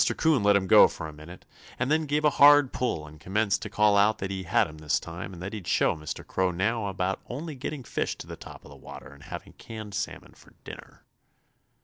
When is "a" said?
1.07-1.13, 2.25-2.31